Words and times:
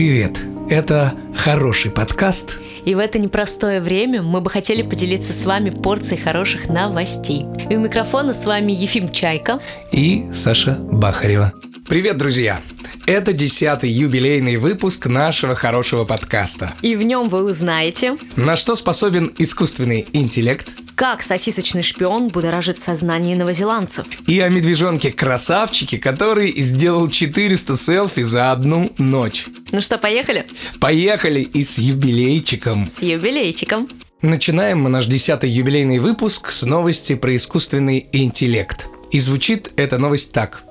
Привет! 0.00 0.40
Это 0.70 1.12
хороший 1.36 1.90
подкаст. 1.90 2.58
И 2.86 2.94
в 2.94 2.98
это 2.98 3.18
непростое 3.18 3.82
время 3.82 4.22
мы 4.22 4.40
бы 4.40 4.48
хотели 4.48 4.80
поделиться 4.80 5.34
с 5.34 5.44
вами 5.44 5.68
порцией 5.68 6.18
хороших 6.18 6.70
новостей. 6.70 7.44
И 7.68 7.76
у 7.76 7.80
микрофона 7.80 8.32
с 8.32 8.46
вами 8.46 8.72
Ефим 8.72 9.10
Чайка 9.10 9.60
и 9.92 10.24
Саша 10.32 10.78
Бахарева. 10.80 11.52
Привет, 11.86 12.16
друзья! 12.16 12.60
Это 13.04 13.34
десятый 13.34 13.90
юбилейный 13.90 14.56
выпуск 14.56 15.06
нашего 15.06 15.54
хорошего 15.54 16.04
подкаста. 16.04 16.72
И 16.80 16.96
в 16.96 17.02
нем 17.02 17.28
вы 17.28 17.44
узнаете, 17.44 18.16
на 18.36 18.56
что 18.56 18.76
способен 18.76 19.30
искусственный 19.36 20.06
интеллект, 20.14 20.66
как 21.00 21.22
сосисочный 21.22 21.82
шпион 21.82 22.28
будоражит 22.28 22.78
сознание 22.78 23.34
новозеландцев. 23.34 24.06
И 24.26 24.38
о 24.38 24.50
медвежонке-красавчике, 24.50 25.96
который 25.96 26.60
сделал 26.60 27.08
400 27.08 27.74
селфи 27.78 28.20
за 28.20 28.52
одну 28.52 28.92
ночь. 28.98 29.46
Ну 29.72 29.80
что, 29.80 29.96
поехали? 29.96 30.44
Поехали 30.78 31.40
и 31.40 31.64
с 31.64 31.78
юбилейчиком. 31.78 32.86
С 32.86 33.00
юбилейчиком. 33.00 33.88
Начинаем 34.20 34.82
мы 34.82 34.90
наш 34.90 35.06
десятый 35.06 35.48
юбилейный 35.48 36.00
выпуск 36.00 36.50
с 36.50 36.64
новости 36.64 37.14
про 37.14 37.34
искусственный 37.34 38.06
интеллект. 38.12 38.86
И 39.10 39.20
звучит 39.20 39.72
эта 39.76 39.96
новость 39.96 40.34
так. 40.34 40.64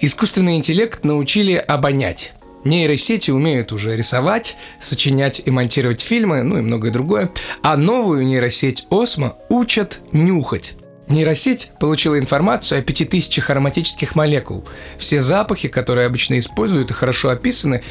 Искусственный 0.00 0.56
интеллект 0.56 1.04
научили 1.04 1.54
обонять. 1.54 2.32
Нейросети 2.68 3.30
умеют 3.30 3.72
уже 3.72 3.96
рисовать, 3.96 4.58
сочинять 4.78 5.40
и 5.46 5.50
монтировать 5.50 6.02
фильмы, 6.02 6.42
ну 6.42 6.58
и 6.58 6.60
многое 6.60 6.92
другое. 6.92 7.30
А 7.62 7.78
новую 7.78 8.26
нейросеть 8.26 8.86
Осмо 8.90 9.38
учат 9.48 10.02
нюхать. 10.12 10.76
Нейросеть 11.06 11.72
получила 11.80 12.18
информацию 12.18 12.80
о 12.80 12.82
5000 12.82 13.48
ароматических 13.48 14.14
молекул. 14.14 14.68
Все 14.98 15.22
запахи, 15.22 15.68
которые 15.68 16.06
обычно 16.06 16.38
используют 16.38 16.90
и 16.90 16.94
хорошо 16.94 17.30
описаны, 17.30 17.82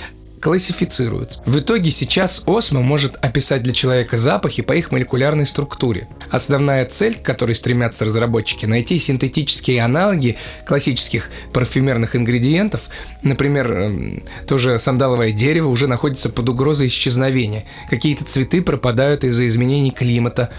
классифицируются. 0.41 1.41
В 1.45 1.59
итоге 1.59 1.91
сейчас 1.91 2.43
Осмо 2.45 2.81
может 2.81 3.15
описать 3.17 3.63
для 3.63 3.73
человека 3.73 4.17
запахи 4.17 4.61
по 4.61 4.73
их 4.73 4.91
молекулярной 4.91 5.45
структуре. 5.45 6.07
Основная 6.31 6.85
цель, 6.85 7.15
к 7.15 7.23
которой 7.23 7.55
стремятся 7.55 8.05
разработчики, 8.05 8.65
найти 8.65 8.99
синтетические 8.99 9.81
аналоги 9.83 10.37
классических 10.65 11.29
парфюмерных 11.53 12.15
ингредиентов. 12.15 12.89
Например, 13.23 13.71
эм, 13.71 14.23
тоже 14.47 14.79
сандаловое 14.79 15.31
дерево 15.31 15.69
уже 15.69 15.87
находится 15.87 16.29
под 16.29 16.49
угрозой 16.49 16.87
исчезновения. 16.87 17.65
Какие-то 17.89 18.25
цветы 18.25 18.61
пропадают 18.61 19.23
из-за 19.23 19.47
изменений 19.47 19.91
климата. 19.91 20.51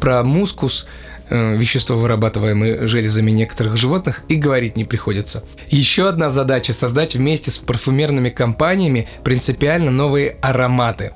Про 0.00 0.22
мускус 0.22 0.86
Э, 1.34 1.56
вещество, 1.56 1.96
вырабатываемое 1.96 2.86
железами 2.86 3.32
некоторых 3.32 3.76
животных, 3.76 4.22
и 4.28 4.36
говорить 4.36 4.76
не 4.76 4.84
приходится. 4.84 5.42
Еще 5.66 6.06
одна 6.06 6.30
задача– 6.30 6.72
создать 6.72 7.16
вместе 7.16 7.50
с 7.50 7.58
парфюмерными 7.58 8.28
компаниями 8.28 9.08
принципиально 9.24 9.90
новые 9.90 10.36
ароматы. 10.42 11.10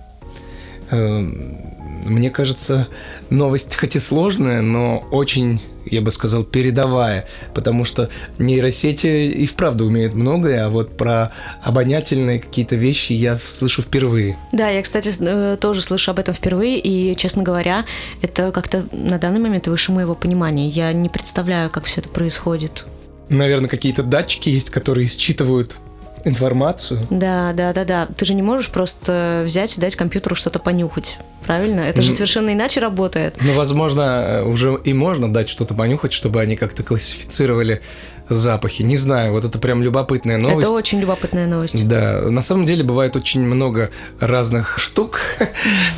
Эм, 0.90 1.60
мне 2.04 2.30
кажется, 2.30 2.88
новость 3.30 3.76
хоть 3.76 3.94
и 3.94 4.00
сложная, 4.00 4.60
но 4.60 5.06
очень 5.12 5.62
я 5.90 6.00
бы 6.00 6.10
сказал, 6.10 6.44
передовая, 6.44 7.26
потому 7.54 7.84
что 7.84 8.08
нейросети 8.38 9.06
и 9.06 9.46
вправду 9.46 9.86
умеют 9.86 10.14
многое, 10.14 10.66
а 10.66 10.68
вот 10.68 10.96
про 10.96 11.32
обонятельные 11.62 12.40
какие-то 12.40 12.76
вещи 12.76 13.12
я 13.12 13.36
слышу 13.36 13.82
впервые. 13.82 14.36
Да, 14.52 14.68
я, 14.68 14.82
кстати, 14.82 15.12
э, 15.20 15.56
тоже 15.60 15.82
слышу 15.82 16.10
об 16.10 16.18
этом 16.18 16.34
впервые, 16.34 16.78
и, 16.78 17.16
честно 17.16 17.42
говоря, 17.42 17.84
это 18.22 18.52
как-то 18.52 18.84
на 18.92 19.18
данный 19.18 19.40
момент 19.40 19.66
выше 19.66 19.92
моего 19.92 20.14
понимания. 20.14 20.68
Я 20.68 20.92
не 20.92 21.08
представляю, 21.08 21.70
как 21.70 21.84
все 21.84 22.00
это 22.00 22.08
происходит. 22.08 22.84
Наверное, 23.28 23.68
какие-то 23.68 24.02
датчики 24.02 24.48
есть, 24.48 24.70
которые 24.70 25.08
считывают 25.08 25.76
информацию. 26.24 27.00
Да, 27.10 27.52
да, 27.52 27.72
да, 27.72 27.84
да. 27.84 28.08
Ты 28.16 28.24
же 28.26 28.34
не 28.34 28.42
можешь 28.42 28.68
просто 28.70 29.42
взять 29.44 29.76
и 29.76 29.80
дать 29.80 29.96
компьютеру 29.96 30.34
что-то 30.34 30.58
понюхать. 30.58 31.18
Правильно? 31.44 31.80
Это 31.80 32.02
же 32.02 32.12
совершенно 32.12 32.52
иначе 32.52 32.80
работает. 32.80 33.36
Ну, 33.40 33.54
возможно, 33.54 34.42
уже 34.44 34.78
и 34.84 34.92
можно 34.92 35.32
дать 35.32 35.48
что-то 35.48 35.72
понюхать, 35.72 36.12
чтобы 36.12 36.42
они 36.42 36.56
как-то 36.56 36.82
классифицировали 36.82 37.80
запахи. 38.28 38.82
Не 38.82 38.96
знаю, 38.96 39.32
вот 39.32 39.44
это 39.44 39.58
прям 39.58 39.82
любопытная 39.82 40.36
новость. 40.36 40.66
Это 40.66 40.72
очень 40.72 41.00
любопытная 41.00 41.46
новость. 41.46 41.88
Да, 41.88 42.22
на 42.28 42.42
самом 42.42 42.66
деле 42.66 42.84
бывает 42.84 43.16
очень 43.16 43.42
много 43.42 43.90
разных 44.20 44.78
штук, 44.78 45.20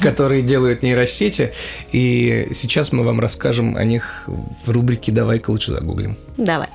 которые 0.00 0.42
делают 0.42 0.82
нейросети, 0.82 1.52
и 1.90 2.48
сейчас 2.52 2.92
мы 2.92 3.02
вам 3.02 3.20
расскажем 3.20 3.76
о 3.76 3.84
них 3.84 4.28
в 4.64 4.70
рубрике 4.70 5.10
«Давай-ка 5.10 5.50
лучше 5.50 5.72
загуглим». 5.72 6.16
Давай. 6.36 6.68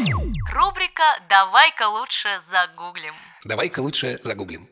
Рубрика 0.00 0.81
«Давай-ка 1.28 1.88
лучше 1.88 2.28
загуглим». 2.50 3.14
Давай-ка 3.44 3.80
лучше 3.80 4.20
загуглим. 4.22 4.68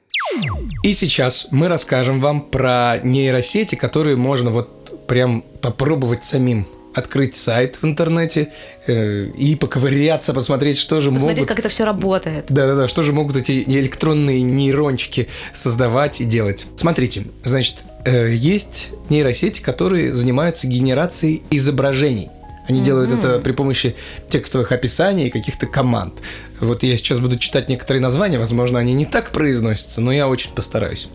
И 0.82 0.92
сейчас 0.92 1.48
мы 1.50 1.68
расскажем 1.68 2.20
вам 2.20 2.42
про 2.42 2.98
нейросети, 3.02 3.74
которые 3.74 4.16
можно 4.16 4.50
вот 4.50 5.06
прям 5.06 5.42
попробовать 5.42 6.24
самим 6.24 6.66
открыть 6.94 7.36
сайт 7.36 7.76
в 7.76 7.84
интернете 7.84 8.52
э, 8.86 9.26
и 9.26 9.54
поковыряться, 9.54 10.34
посмотреть, 10.34 10.76
что 10.76 11.00
же 11.00 11.10
посмотреть, 11.10 11.38
могут... 11.38 11.48
как 11.48 11.58
это 11.60 11.68
все 11.68 11.84
работает. 11.84 12.46
Да-да-да, 12.48 12.88
что 12.88 13.02
же 13.02 13.12
могут 13.12 13.36
эти 13.36 13.62
электронные 13.62 14.42
нейрончики 14.42 15.28
создавать 15.52 16.20
и 16.20 16.24
делать. 16.24 16.66
Смотрите, 16.74 17.26
значит, 17.44 17.84
э, 18.04 18.32
есть 18.34 18.90
нейросети, 19.08 19.60
которые 19.62 20.12
занимаются 20.12 20.66
генерацией 20.66 21.42
изображений. 21.50 22.28
Они 22.70 22.80
mm-hmm. 22.80 22.84
делают 22.84 23.10
это 23.10 23.40
при 23.40 23.50
помощи 23.50 23.96
текстовых 24.28 24.70
описаний 24.70 25.26
и 25.26 25.30
каких-то 25.30 25.66
команд. 25.66 26.14
Вот 26.60 26.84
я 26.84 26.96
сейчас 26.96 27.18
буду 27.18 27.36
читать 27.36 27.68
некоторые 27.68 28.00
названия, 28.00 28.38
возможно, 28.38 28.78
они 28.78 28.92
не 28.92 29.06
так 29.06 29.30
произносятся, 29.30 30.00
но 30.00 30.12
я 30.12 30.28
очень 30.28 30.52
постараюсь. 30.52 31.08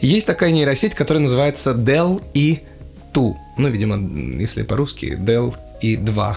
Есть 0.00 0.28
такая 0.28 0.52
нейросеть, 0.52 0.94
которая 0.94 1.24
называется 1.24 1.72
Dell 1.72 2.22
E2. 2.34 3.34
Ну, 3.58 3.68
видимо, 3.68 3.96
если 4.38 4.62
по-русски, 4.62 5.18
Dell 5.18 5.56
E2. 5.82 6.36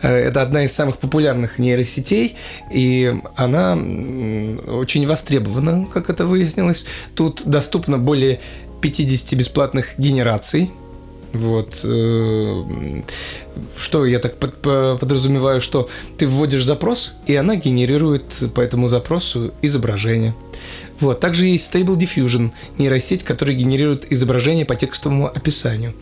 Это 0.00 0.40
одна 0.40 0.64
из 0.64 0.72
самых 0.72 0.96
популярных 0.96 1.58
нейросетей, 1.58 2.36
и 2.72 3.14
она 3.36 3.74
очень 3.74 5.06
востребована, 5.06 5.86
как 5.92 6.08
это 6.08 6.24
выяснилось. 6.24 6.86
Тут 7.14 7.42
доступно 7.44 7.98
более 7.98 8.40
50 8.80 9.38
бесплатных 9.38 9.98
генераций 9.98 10.70
вот. 11.32 11.80
Э, 11.84 12.62
что 13.76 14.06
я 14.06 14.18
так 14.18 14.36
подразумеваю, 14.36 15.60
что 15.60 15.88
ты 16.16 16.26
вводишь 16.26 16.64
запрос, 16.64 17.14
и 17.26 17.34
она 17.34 17.56
генерирует 17.56 18.52
по 18.54 18.60
этому 18.60 18.88
запросу 18.88 19.52
изображение. 19.62 20.34
Вот. 21.00 21.20
Также 21.20 21.46
есть 21.46 21.74
Stable 21.74 21.96
Diffusion, 21.96 22.50
нейросеть, 22.76 23.22
которая 23.24 23.54
генерирует 23.54 24.10
изображение 24.10 24.64
по 24.64 24.74
текстовому 24.74 25.28
описанию. 25.28 25.94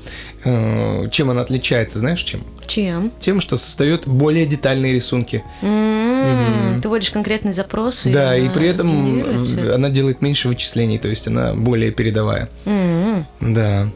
Э, 0.45 1.09
чем 1.11 1.31
она 1.31 1.43
отличается, 1.43 1.99
знаешь 1.99 2.23
чем? 2.23 2.45
Чем? 2.67 3.13
Тем, 3.21 3.41
что 3.41 3.57
создает 3.57 4.09
более 4.09 4.47
детальные 4.47 4.93
рисунки. 4.93 5.45
Mm-hmm. 5.63 6.73
Угу. 6.73 6.81
Ты 6.83 6.89
вводишь 6.89 7.11
конкретный 7.11 7.53
запрос. 7.53 8.03
Да, 8.05 8.37
и, 8.37 8.47
и 8.47 8.49
при 8.49 8.69
этом 8.69 9.45
она 9.73 9.91
делает 9.91 10.23
меньше 10.23 10.49
вычислений, 10.49 10.99
то 10.99 11.09
есть 11.09 11.27
она 11.27 11.55
более 11.55 11.91
передовая. 11.91 12.49
Mm-hmm. 12.65 13.25
Да. 13.41 13.91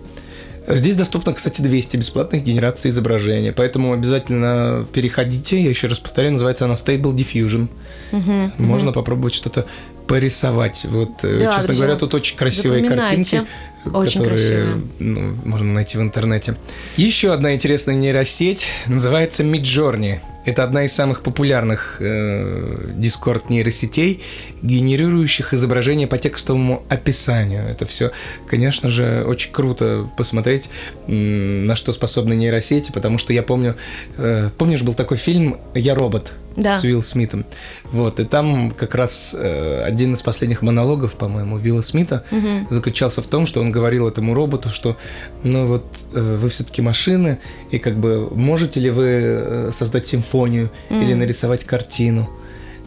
Здесь 0.67 0.95
доступно, 0.97 1.33
кстати, 1.33 1.63
200 1.63 1.97
бесплатных 1.97 2.45
генераций 2.45 2.91
изображения, 2.91 3.53
поэтому 3.53 3.93
обязательно 3.93 4.87
переходите. 4.93 5.61
Я 5.61 5.71
еще 5.71 5.89
раз 5.89 5.99
повторяю, 5.99 6.33
называется 6.33 6.65
она 6.67 6.75
Stable 6.75 7.15
Diffusion. 7.15 7.69
Угу, 8.13 8.63
Можно 8.63 8.91
угу. 8.91 8.95
попробовать 8.95 9.35
что-то 9.35 9.67
порисовать. 10.07 10.87
Вот, 10.89 11.25
э, 11.25 11.39
да, 11.41 11.53
честно 11.53 11.75
говоря, 11.75 11.97
тут 11.97 12.15
очень 12.15 12.37
красивые 12.37 12.85
картинки. 12.85 13.47
Очень 13.95 14.21
которые 14.21 14.83
ну, 14.99 15.37
можно 15.45 15.73
найти 15.73 15.97
в 15.97 16.03
интернете. 16.03 16.55
Еще 16.97 17.33
одна 17.33 17.55
интересная 17.55 17.95
нейросеть 17.95 18.69
называется 18.87 19.43
Midjourney. 19.43 20.19
Это 20.45 20.65
одна 20.65 20.85
из 20.85 20.93
самых 20.93 21.23
популярных 21.23 21.99
э, 22.01 22.93
Discord 22.97 23.45
нейросетей, 23.49 24.23
генерирующих 24.63 25.53
изображения 25.53 26.07
по 26.07 26.19
текстовому 26.19 26.83
описанию. 26.89 27.63
Это 27.69 27.85
все, 27.87 28.11
конечно 28.47 28.91
же, 28.91 29.25
очень 29.27 29.53
круто 29.53 30.09
посмотреть, 30.17 30.71
на 31.07 31.75
что 31.77 31.93
способны 31.93 32.35
нейросети, 32.35 32.91
потому 32.93 33.19
что 33.19 33.33
я 33.33 33.43
помню, 33.43 33.77
э, 34.17 34.51
помнишь, 34.57 34.83
был 34.83 34.95
такой 34.95 35.19
фильм 35.19 35.59
«Я 35.75 35.95
робот» 35.95 36.33
да. 36.57 36.79
с 36.79 36.85
Уилл 36.85 37.03
Смитом. 37.03 37.45
Вот, 37.85 38.21
и 38.21 38.25
там 38.25 38.71
как 38.71 38.95
раз 38.95 39.37
э, 39.39 39.83
один 39.83 40.15
из 40.15 40.23
последних 40.23 40.63
монологов, 40.63 41.15
по-моему, 41.17 41.57
Уилла 41.57 41.81
Смита 41.81 42.25
угу. 42.31 42.67
заключался 42.71 43.23
в 43.23 43.27
том, 43.27 43.47
что 43.47 43.61
он 43.61 43.73
говорил 43.73 44.09
этому 44.09 44.35
роботу, 44.35 44.71
что, 44.71 44.97
ну 45.43 45.67
вот, 45.67 45.85
э, 46.13 46.37
вы 46.37 46.49
все-таки 46.49 46.83
машины, 46.83 47.39
и 47.71 47.79
как 47.79 47.99
бы 47.99 48.29
можете 48.31 48.81
ли 48.81 48.91
вы 48.91 49.07
э, 49.07 49.71
создать 49.73 50.07
симфонию 50.07 50.30
симфонию 50.31 50.71
mm. 50.89 51.03
или 51.03 51.15
нарисовать 51.15 51.65
картину. 51.65 52.31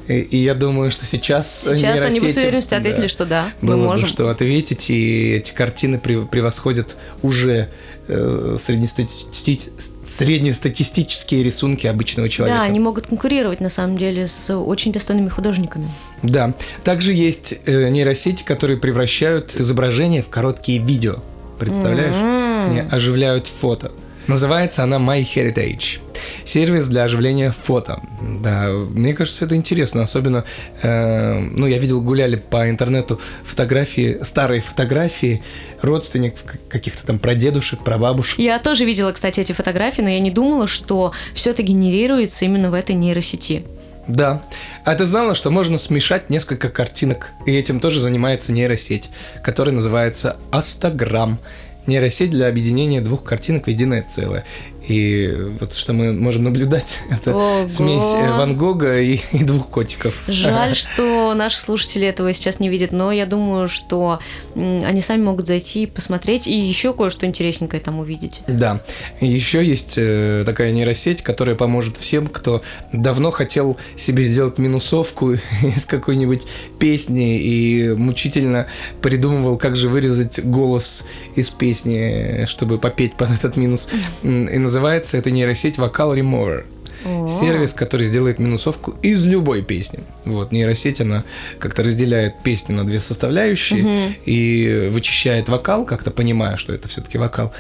И, 0.08 0.16
и 0.16 0.38
я 0.38 0.54
думаю, 0.54 0.92
что 0.92 1.06
сейчас 1.06 1.62
Сейчас 1.62 2.02
они 2.02 2.20
бы 2.20 2.32
с 2.32 2.38
уверенностью 2.38 2.78
ответили, 2.78 3.04
да, 3.04 3.08
что 3.08 3.26
да, 3.26 3.54
мы 3.62 3.76
было 3.76 3.86
можем. 3.86 4.06
Бы, 4.06 4.10
что 4.10 4.30
ответить, 4.30 4.90
и 4.90 5.32
эти 5.36 5.54
картины 5.54 5.98
превосходят 5.98 6.98
уже 7.22 7.70
э, 8.08 8.58
среднестати 8.60 9.70
среднестатистические 10.06 11.42
рисунки 11.42 11.88
обычного 11.88 12.28
человека. 12.28 12.60
Да, 12.60 12.66
они 12.66 12.80
могут 12.80 13.08
конкурировать 13.08 13.62
на 13.62 13.70
самом 13.70 13.98
деле 13.98 14.28
с 14.28 14.54
очень 14.54 14.92
достойными 14.92 15.30
художниками. 15.30 15.90
Да. 16.22 16.54
Также 16.84 17.14
есть 17.14 17.60
э, 17.66 17.88
нейросети, 17.90 18.44
которые 18.44 18.78
превращают 18.78 19.56
изображения 19.56 20.22
в 20.22 20.30
короткие 20.30 20.80
видео. 20.80 21.16
Представляешь? 21.58 22.16
Они 22.70 22.82
оживляют 22.92 23.48
фото. 23.48 23.92
Называется 24.28 24.84
она 24.84 24.98
My 24.98 25.22
Heritage. 25.22 26.00
Сервис 26.46 26.88
для 26.88 27.04
оживления 27.04 27.52
фото. 27.52 28.02
Да, 28.42 28.70
мне 28.70 29.14
кажется, 29.14 29.46
это 29.46 29.56
интересно. 29.56 30.04
Особенно, 30.04 30.46
э, 30.82 31.40
ну, 31.40 31.68
я 31.68 31.78
видел, 31.78 32.02
гуляли 32.02 32.36
по 32.36 32.70
интернету 32.70 33.20
фотографии, 33.44 34.20
старые 34.24 34.62
фотографии 34.62 35.44
родственников, 35.82 36.44
каких-то 36.70 37.06
там 37.06 37.20
прадедушек, 37.20 37.84
прабабушек. 37.84 38.40
Я 38.40 38.60
тоже 38.60 38.86
видела, 38.86 39.12
кстати, 39.12 39.42
эти 39.42 39.52
фотографии, 39.52 40.02
но 40.02 40.10
я 40.10 40.20
не 40.20 40.32
думала, 40.32 40.68
что 40.68 41.12
все 41.34 41.52
это 41.52 41.64
генерируется 41.64 42.46
именно 42.46 42.72
в 42.72 42.74
этой 42.74 42.96
нейросети. 42.96 43.66
Да. 44.08 44.42
А 44.84 44.96
ты 44.96 45.06
знала, 45.06 45.34
что 45.34 45.50
можно 45.50 45.78
смешать 45.78 46.30
несколько 46.30 46.70
картинок? 46.70 47.32
И 47.46 47.56
этим 47.56 47.80
тоже 47.80 48.00
занимается 48.00 48.52
нейросеть, 48.52 49.10
которая 49.44 49.76
называется 49.76 50.38
Астаграм. 50.52 51.40
Нейросеть 51.86 52.32
для 52.32 52.48
объединения 52.48 53.02
двух 53.02 53.24
картинок 53.24 53.66
в 53.66 53.70
единое 53.70 54.04
целое. 54.04 54.46
И 54.88 55.34
вот 55.60 55.74
что 55.74 55.94
мы 55.94 56.12
можем 56.14 56.44
наблюдать, 56.44 57.00
это 57.10 57.36
Ого. 57.36 57.70
смесь 57.70 58.14
э, 58.16 58.38
Ван 58.38 58.58
Гога 58.58 59.00
и, 59.00 59.20
и 59.32 59.44
двух 59.44 59.70
котиков. 59.70 60.24
Жаль, 60.28 60.76
что 60.76 61.34
наши 61.34 61.60
слушатели 61.60 62.06
этого 62.08 62.34
сейчас 62.34 62.60
не 62.60 62.70
видят, 62.70 62.92
но 62.92 63.12
я 63.12 63.26
думаю, 63.26 63.70
что 63.70 64.20
они 64.56 65.02
сами 65.02 65.22
могут 65.22 65.48
зайти 65.48 65.84
и 65.84 65.86
посмотреть 65.86 66.48
и 66.48 66.58
еще 66.58 66.94
кое-что 66.94 67.26
интересненькое 67.26 67.82
там 67.82 68.00
увидеть. 68.00 68.42
Да. 68.48 68.82
Еще 69.22 69.66
есть 69.66 69.96
э, 69.98 70.44
такая 70.46 70.72
нейросеть, 70.72 71.22
которая 71.22 71.56
поможет 71.56 71.98
всем, 71.98 72.28
кто 72.28 72.62
давно 72.92 73.32
хотел 73.32 73.78
себе 73.96 74.26
сделать 74.26 74.58
минусовку 74.58 75.34
из 75.64 75.86
какой-нибудь 75.86 76.44
песни 76.80 77.40
и 77.40 77.94
мучительно 77.94 78.68
придумывал, 79.02 79.58
как 79.58 79.76
же 79.76 79.88
вырезать 79.88 80.44
голос 80.44 81.06
из 81.36 81.50
песни, 81.50 82.46
чтобы 82.48 82.78
попеть 82.78 83.14
под 83.14 83.32
этот 83.32 83.56
минус. 83.56 83.90
И 84.24 84.28
называется 84.74 85.18
эта 85.18 85.30
нейросеть 85.30 85.78
Vocal 85.78 86.18
Remover. 86.18 86.66
О. 87.06 87.28
Сервис, 87.28 87.74
который 87.74 88.08
сделает 88.08 88.40
минусовку 88.40 88.96
из 89.04 89.24
любой 89.28 89.62
песни. 89.62 90.00
Вот, 90.26 90.52
нейросеть, 90.52 91.00
она 91.00 91.24
как-то 91.60 91.84
разделяет 91.84 92.42
песню 92.42 92.76
на 92.76 92.86
две 92.86 93.00
составляющие 93.00 94.16
и 94.26 94.90
вычищает 94.90 95.48
вокал, 95.50 95.86
как-то 95.86 96.10
понимая, 96.10 96.56
что 96.58 96.74
это 96.74 96.88
все-таки 96.88 97.20
вокал, 97.20 97.54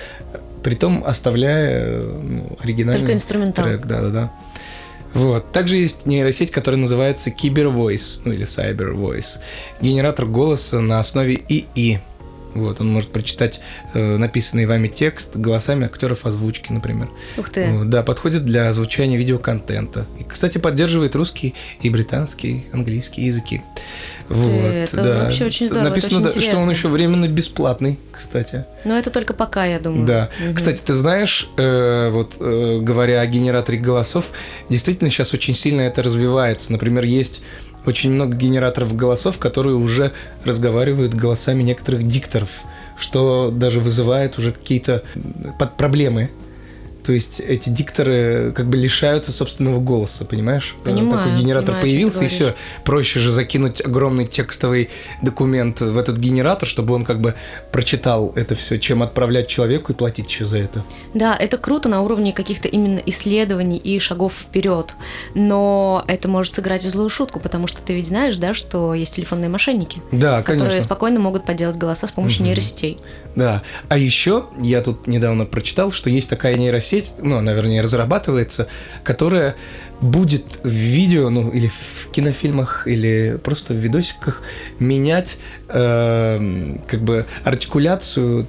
притом 0.63 1.03
оставляя 1.05 1.99
ну, 2.01 2.57
оригинальный 2.61 3.01
Только 3.01 3.13
инструментал. 3.13 3.65
трек. 3.65 3.85
Да-да-да. 3.85 4.31
Вот. 5.13 5.51
Также 5.51 5.75
есть 5.77 6.07
нейросеть, 6.07 6.49
которая 6.49 6.81
называется 6.81 7.29
Cyber 7.29 7.71
Voice, 7.71 8.21
ну 8.25 8.31
или 8.31 8.45
Cyber 8.45 8.95
Voice. 8.95 9.39
Генератор 9.81 10.25
голоса 10.25 10.79
на 10.79 10.99
основе 10.99 11.35
ИИ. 11.47 11.99
Вот, 12.53 12.81
он 12.81 12.91
может 12.91 13.09
прочитать 13.11 13.61
э, 13.93 14.17
написанный 14.17 14.65
вами 14.65 14.87
текст 14.87 15.35
голосами 15.35 15.85
актеров 15.85 16.25
озвучки, 16.25 16.71
например. 16.71 17.09
Ух 17.37 17.49
ты. 17.49 17.67
Вот, 17.71 17.89
да, 17.89 18.03
подходит 18.03 18.45
для 18.45 18.67
озвучания 18.67 19.17
видеоконтента. 19.17 20.05
И, 20.19 20.23
кстати, 20.23 20.57
поддерживает 20.57 21.15
русский 21.15 21.55
и 21.81 21.89
британский, 21.89 22.67
английский 22.71 23.23
языки. 23.23 23.61
Вот, 24.29 24.49
это 24.49 25.03
да. 25.03 25.23
вообще 25.23 25.45
очень 25.45 25.67
здорово, 25.67 25.89
Написано, 25.89 26.19
очень 26.27 26.39
да, 26.39 26.41
что 26.41 26.57
он 26.57 26.69
еще 26.69 26.87
временно 26.87 27.27
бесплатный, 27.27 27.99
кстати. 28.11 28.65
Но 28.85 28.97
это 28.97 29.09
только 29.09 29.33
пока, 29.33 29.65
я 29.65 29.79
думаю. 29.79 30.05
Да. 30.05 30.29
Мгм. 30.39 30.55
Кстати, 30.55 30.81
ты 30.83 30.93
знаешь, 30.93 31.49
э, 31.57 32.09
вот 32.09 32.37
э, 32.39 32.79
говоря 32.79 33.21
о 33.21 33.25
генераторе 33.25 33.77
голосов, 33.79 34.31
действительно 34.69 35.09
сейчас 35.09 35.33
очень 35.33 35.53
сильно 35.53 35.81
это 35.81 36.01
развивается. 36.03 36.71
Например, 36.71 37.03
есть 37.03 37.43
очень 37.85 38.11
много 38.11 38.35
генераторов 38.35 38.95
голосов, 38.95 39.39
которые 39.39 39.75
уже 39.75 40.11
разговаривают 40.45 41.13
голосами 41.13 41.63
некоторых 41.63 42.07
дикторов, 42.07 42.63
что 42.97 43.51
даже 43.51 43.79
вызывает 43.79 44.37
уже 44.37 44.51
какие-то 44.51 45.03
проблемы. 45.77 46.29
То 47.03 47.11
есть 47.11 47.39
эти 47.39 47.69
дикторы 47.69 48.53
как 48.55 48.67
бы 48.67 48.77
лишаются 48.77 49.31
собственного 49.31 49.79
голоса, 49.79 50.25
понимаешь? 50.25 50.75
Э, 50.81 50.85
Понимаю, 50.85 51.23
Такой 51.29 51.41
генератор 51.41 51.75
понимаю, 51.75 51.81
появился, 51.81 52.23
и 52.25 52.27
все. 52.27 52.55
Проще 52.83 53.19
же 53.19 53.31
закинуть 53.31 53.81
огромный 53.85 54.25
текстовый 54.25 54.89
документ 55.21 55.81
в 55.81 55.97
этот 55.97 56.17
генератор, 56.17 56.67
чтобы 56.67 56.93
он 56.93 57.03
как 57.03 57.19
бы 57.19 57.35
прочитал 57.71 58.31
это 58.35 58.55
все, 58.55 58.79
чем 58.79 59.03
отправлять 59.03 59.47
человеку 59.47 59.91
и 59.91 59.95
платить 59.95 60.29
еще 60.29 60.45
за 60.45 60.59
это. 60.59 60.83
Да, 61.13 61.35
это 61.35 61.57
круто 61.57 61.89
на 61.89 62.01
уровне 62.01 62.31
каких-то 62.31 62.67
именно 62.67 62.99
исследований 63.05 63.77
и 63.77 63.99
шагов 63.99 64.33
вперед. 64.33 64.95
Но 65.35 66.03
это 66.07 66.27
может 66.27 66.53
сыграть 66.55 66.85
в 66.85 66.89
злую 66.89 67.09
шутку, 67.09 67.39
потому 67.39 67.67
что 67.67 67.81
ты 67.81 67.93
ведь 67.93 68.07
знаешь, 68.07 68.37
да, 68.37 68.53
что 68.53 68.93
есть 68.93 69.15
телефонные 69.15 69.49
мошенники, 69.49 70.01
Да, 70.11 70.41
которые 70.41 70.69
конечно. 70.69 70.81
спокойно 70.81 71.19
могут 71.19 71.45
подделать 71.45 71.75
голоса 71.77 72.07
с 72.07 72.11
помощью 72.11 72.45
нейросетей. 72.45 72.97
Да. 73.35 73.61
А 73.89 73.97
еще 73.97 74.45
я 74.61 74.81
тут 74.81 75.07
недавно 75.07 75.45
прочитал, 75.45 75.91
что 75.91 76.09
есть 76.09 76.29
такая 76.29 76.55
нейросеть, 76.55 76.92
ну, 77.21 77.37
она, 77.37 77.53
вернее, 77.53 77.81
разрабатывается, 77.81 78.67
которая 79.03 79.55
будет 80.01 80.45
в 80.63 80.69
видео, 80.69 81.29
ну, 81.29 81.49
или 81.49 81.67
в 81.67 82.09
кинофильмах, 82.11 82.87
или 82.87 83.39
просто 83.43 83.73
в 83.73 83.77
видосиках 83.77 84.41
менять 84.79 85.37
э, 85.69 86.77
как 86.87 87.01
бы 87.01 87.25
артикуляцию 87.43 88.47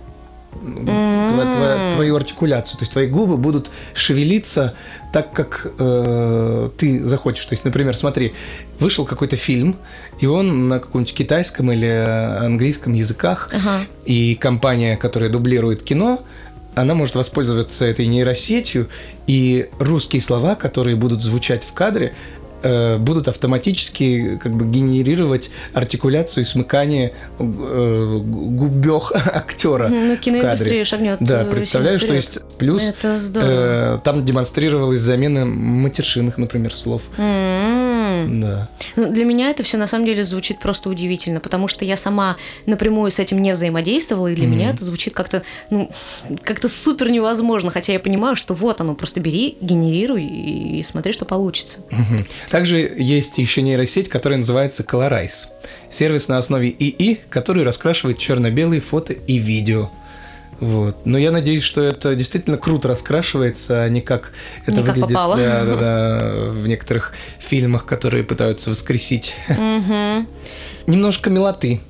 тво- 0.54 1.52
тво- 1.54 1.92
твою 1.92 2.16
артикуляцию. 2.16 2.78
То 2.78 2.82
есть 2.82 2.92
твои 2.92 3.06
губы 3.06 3.36
будут 3.36 3.70
шевелиться 3.94 4.74
так, 5.12 5.32
как 5.32 5.66
э, 5.78 6.68
ты 6.76 7.04
захочешь. 7.04 7.44
То 7.46 7.52
есть, 7.52 7.64
например, 7.64 7.96
смотри, 7.96 8.34
вышел 8.80 9.04
какой-то 9.04 9.36
фильм, 9.36 9.76
и 10.20 10.26
он 10.26 10.68
на 10.68 10.80
каком-нибудь 10.80 11.14
китайском 11.14 11.70
или 11.72 11.86
английском 11.86 12.94
языках, 12.94 13.50
Ага. 13.52 13.86
и 14.06 14.34
компания, 14.34 14.96
которая 14.96 15.30
дублирует 15.30 15.82
кино, 15.82 16.24
она 16.74 16.94
может 16.94 17.14
воспользоваться 17.14 17.84
этой 17.84 18.06
нейросетью, 18.06 18.88
и 19.26 19.68
русские 19.78 20.20
слова, 20.22 20.54
которые 20.54 20.96
будут 20.96 21.22
звучать 21.22 21.64
в 21.64 21.72
кадре, 21.72 22.12
э, 22.62 22.96
будут 22.98 23.28
автоматически 23.28 24.38
как 24.42 24.54
бы 24.54 24.64
генерировать 24.66 25.50
артикуляцию 25.72 26.44
и 26.44 26.46
смыкание 26.46 27.12
э, 27.38 28.18
губех 28.22 29.12
актера. 29.26 29.88
Ну, 29.88 30.16
киноиндустрия 30.16 30.84
шагнет, 30.84 31.18
Да, 31.20 31.42
э, 31.42 31.50
представляешь, 31.50 32.02
то 32.02 32.14
есть 32.14 32.40
плюс 32.58 32.82
Это 32.82 33.18
здорово. 33.20 33.50
э, 33.50 33.98
там 34.02 34.24
демонстрировалась 34.24 35.00
замена 35.00 35.44
матершинных, 35.44 36.38
например, 36.38 36.74
слов. 36.74 37.02
Да. 38.28 38.68
Ну, 38.96 39.10
Для 39.12 39.24
меня 39.24 39.50
это 39.50 39.62
все 39.62 39.76
на 39.76 39.86
самом 39.86 40.06
деле 40.06 40.24
звучит 40.24 40.58
просто 40.58 40.88
удивительно, 40.88 41.40
потому 41.40 41.68
что 41.68 41.84
я 41.84 41.96
сама 41.96 42.36
напрямую 42.66 43.10
с 43.10 43.18
этим 43.18 43.40
не 43.42 43.52
взаимодействовала, 43.52 44.28
и 44.28 44.34
для 44.34 44.46
меня 44.46 44.70
это 44.70 44.84
звучит 44.84 45.14
как-то, 45.14 45.42
ну, 45.70 45.90
как-то 46.42 46.68
супер 46.68 47.10
невозможно, 47.10 47.70
хотя 47.70 47.92
я 47.92 48.00
понимаю, 48.00 48.36
что 48.36 48.54
вот 48.54 48.80
оно, 48.80 48.94
просто 48.94 49.20
бери, 49.20 49.56
генерируй 49.60 50.24
и, 50.24 50.82
смотри, 50.82 51.12
что 51.12 51.24
получится. 51.24 51.80
Мгм. 51.90 52.24
Также 52.50 52.78
есть 52.78 53.38
еще 53.38 53.62
нейросеть, 53.62 54.08
которая 54.08 54.38
называется 54.38 54.82
Colorize. 54.82 55.48
Сервис 55.90 56.28
на 56.28 56.38
основе 56.38 56.70
ИИ, 56.70 57.20
который 57.28 57.64
раскрашивает 57.64 58.18
черно-белые 58.18 58.80
фото 58.80 59.12
и 59.12 59.38
видео. 59.38 59.90
Вот. 60.64 61.04
Но 61.04 61.18
я 61.18 61.30
надеюсь, 61.30 61.62
что 61.62 61.82
это 61.82 62.14
действительно 62.14 62.56
круто 62.56 62.88
раскрашивается, 62.88 63.82
а 63.82 63.88
не 63.88 64.00
как 64.00 64.32
это 64.62 64.72
Не 64.72 64.76
как 64.78 64.86
выглядит 64.86 65.08
попало. 65.08 65.36
да, 65.36 65.64
да, 65.64 65.76
да, 65.76 66.32
в 66.50 66.66
некоторых 66.66 67.12
фильмах, 67.38 67.84
которые 67.84 68.24
пытаются 68.24 68.70
воскресить. 68.70 69.34
Мгм. 69.48 70.26
Немножко 70.86 71.28
милоты. 71.30 71.80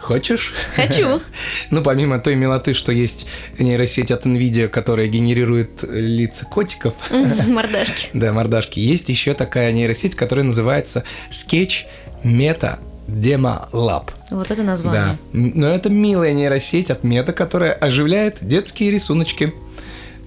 Хочешь? 0.00 0.54
Хочу. 0.76 1.20
Ну, 1.70 1.82
помимо 1.82 2.18
той 2.18 2.34
милоты, 2.34 2.72
что 2.72 2.92
есть 2.92 3.28
нейросеть 3.58 4.10
от 4.10 4.26
NVIDIA, 4.26 4.68
которая 4.68 5.06
генерирует 5.08 5.82
лица 5.82 6.44
котиков, 6.46 6.94
Мордашки. 7.46 8.08
да, 8.14 8.32
мордашки. 8.32 8.78
Есть 8.80 9.08
еще 9.10 9.34
такая 9.34 9.70
нейросеть, 9.72 10.14
которая 10.14 10.44
называется 10.46 11.04
Sketch 11.30 11.84
Meta 12.24 12.78
Demo 13.08 13.68
Lab. 13.72 14.10
Вот 14.30 14.46
это 14.50 14.56
Да. 14.62 14.62
название. 14.64 15.18
М, 15.32 15.52
Но 15.54 15.68
это 15.68 15.88
милая 15.88 16.32
нейросеть 16.32 16.90
от 16.90 17.02
Мета, 17.04 17.32
которая 17.32 17.72
оживляет 17.72 18.38
детские 18.42 18.90
рисуночки. 18.90 19.52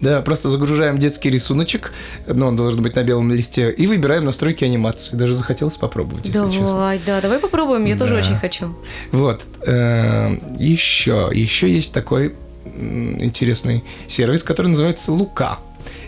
Да, 0.01 0.21
просто 0.21 0.49
загружаем 0.49 0.97
детский 0.97 1.29
рисуночек, 1.29 1.93
но 2.25 2.47
он 2.47 2.55
должен 2.55 2.81
быть 2.81 2.95
на 2.95 3.03
белом 3.03 3.31
листе, 3.31 3.69
и 3.69 3.85
выбираем 3.85 4.25
настройки 4.25 4.65
анимации. 4.65 5.15
Даже 5.15 5.35
захотелось 5.35 5.77
попробовать, 5.77 6.25
если 6.25 6.49
честно. 6.49 6.67
Давай, 6.69 6.99
да, 7.05 7.21
давай 7.21 7.37
попробуем, 7.37 7.85
я 7.85 7.95
тоже 7.95 8.13
Да. 8.15 8.19
очень 8.19 8.35
хочу. 8.35 8.75
Вот. 9.11 9.43
еще, 10.57 11.29
еще 11.31 11.71
есть 11.71 11.93
такой 11.93 12.33
интересный 12.65 13.83
сервис, 14.07 14.43
который 14.43 14.67
называется 14.67 15.11
Лука. 15.11 15.59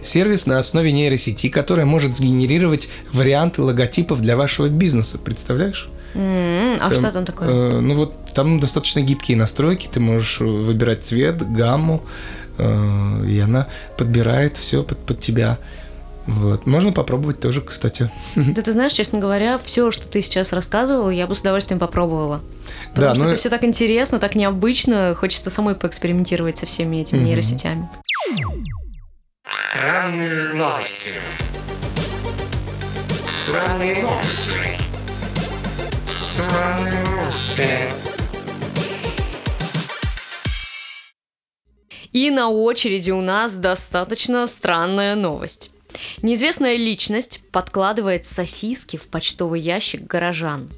Сервис 0.01 0.46
на 0.48 0.58
основе 0.60 0.92
нейросети, 0.92 1.50
которая 1.50 1.86
может 1.86 2.15
сгенерировать 2.15 2.89
варианты 3.12 3.62
логотипов 3.62 4.22
для 4.22 4.36
вашего 4.36 4.68
бизнеса. 4.70 5.18
Представляешь? 5.18 5.89
М, 6.15 6.77
А 6.82 6.89
Там, 6.89 6.93
что 6.98 7.12
там 7.12 7.25
такое? 7.25 7.48
э, 7.50 7.79
ну 7.79 7.96
вот 7.96 8.34
там 8.34 8.60
достаточно 8.60 9.01
гибкие 9.01 9.38
настройки, 9.38 9.88
ты 9.91 10.00
можешь 10.00 10.39
выбирать 10.39 11.03
цвет, 11.03 11.38
гамму, 11.51 12.03
э, 12.58 13.25
и 13.27 13.39
она 13.39 13.67
подбирает 13.98 14.58
все 14.58 14.84
под, 14.84 14.98
под 15.00 15.20
тебя. 15.20 15.58
Вот. 16.25 16.65
Можно 16.65 16.93
попробовать 16.93 17.39
тоже, 17.41 17.60
кстати. 17.62 18.10
Да 18.36 18.62
ты 18.62 18.72
знаешь, 18.72 18.93
честно 18.93 19.20
говоря, 19.20 19.58
все, 19.58 19.91
что 19.91 20.08
ты 20.08 20.22
сейчас 20.22 20.53
рассказывал, 20.53 21.10
я 21.10 21.27
бы 21.27 21.36
с 21.36 21.41
удовольствием 21.41 21.79
попробовала. 21.79 22.41
Потому 22.93 23.08
Да, 23.10 23.15
что 23.15 23.24
ну 23.25 23.29
это 23.32 23.38
все 23.38 23.50
так 23.50 23.63
интересно, 23.65 24.20
так 24.20 24.36
необычно, 24.36 25.15
хочется 25.15 25.50
самой 25.50 25.75
поэкспериментировать 25.75 26.58
со 26.60 26.65
всеми 26.65 26.98
этими 26.98 27.17
Мгм. 27.20 27.25
нейросетями. 27.27 27.89
Странные 29.51 30.53
новости. 30.53 31.10
Странные 33.43 34.01
новости. 34.01 34.50
И 42.11 42.31
на 42.31 42.49
очереди 42.49 43.11
у 43.11 43.21
нас 43.21 43.55
достаточно 43.57 44.47
странная 44.47 45.15
новость. 45.15 45.73
Неизвестная 46.21 46.75
личность 46.75 47.41
подкладывает 47.51 48.25
сосиски 48.25 48.97
в 48.97 49.07
почтовый 49.09 49.59
ящик 49.59 50.01
горожан. 50.01 50.69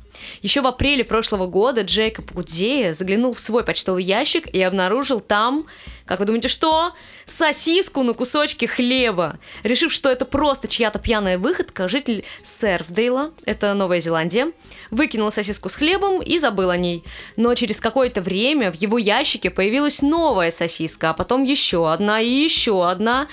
Еще 0.41 0.61
в 0.61 0.67
апреле 0.67 1.03
прошлого 1.03 1.47
года 1.47 1.81
Джейкоб 1.81 2.31
Гудзея 2.31 2.93
заглянул 2.93 3.33
в 3.33 3.39
свой 3.39 3.63
почтовый 3.63 4.03
ящик 4.03 4.47
и 4.47 4.61
обнаружил 4.61 5.19
там, 5.19 5.65
как 6.05 6.19
вы 6.19 6.25
думаете, 6.25 6.47
что? 6.47 6.93
Сосиску 7.25 8.03
на 8.03 8.13
кусочке 8.13 8.67
хлеба. 8.67 9.39
Решив, 9.63 9.91
что 9.91 10.09
это 10.09 10.25
просто 10.25 10.67
чья-то 10.67 10.99
пьяная 10.99 11.39
выходка, 11.39 11.89
житель 11.89 12.23
Серфдейла, 12.43 13.31
это 13.45 13.73
Новая 13.73 13.99
Зеландия, 13.99 14.51
выкинул 14.91 15.31
сосиску 15.31 15.69
с 15.69 15.75
хлебом 15.75 16.21
и 16.21 16.37
забыл 16.37 16.69
о 16.69 16.77
ней. 16.77 17.03
Но 17.37 17.55
через 17.55 17.79
какое-то 17.79 18.21
время 18.21 18.71
в 18.71 18.75
его 18.75 18.99
ящике 18.99 19.49
появилась 19.49 20.03
новая 20.03 20.51
сосиска, 20.51 21.09
а 21.09 21.13
потом 21.13 21.43
еще 21.43 21.91
одна 21.91 22.21
и 22.21 22.29
еще 22.29 22.87
одна. 22.87 23.27